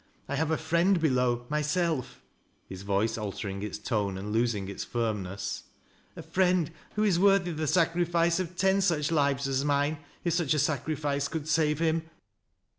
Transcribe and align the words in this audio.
J 0.27 0.35
have 0.37 0.49
a 0.49 0.57
friend 0.57 0.99
below,— 0.99 1.45
myself,'" 1.49 2.23
his 2.67 2.81
voice 2.81 3.19
altering 3.19 3.61
its 3.61 3.77
t(ue 3.77 4.17
and 4.17 4.31
losing 4.33 4.67
its 4.67 4.83
finnness,^ 4.83 5.61
—"a 6.15 6.23
friend 6.23 6.71
who 6.95 7.03
is 7.03 7.19
worthy 7.19 7.51
the 7.51 7.67
sacri 7.67 8.01
IN 8.01 8.05
THE 8.05 8.05
PIT. 8.05 8.11
22? 8.11 8.11
fice 8.11 8.39
of 8.39 8.55
ten 8.55 8.81
such 8.81 9.11
.ives 9.11 9.47
as 9.47 9.63
mine 9.63 9.99
if 10.23 10.33
sucli 10.33 10.55
a 10.55 10.57
sacrifice 10.57 11.27
could 11.27 11.47
savo 11.47 11.83
him." 11.83 12.09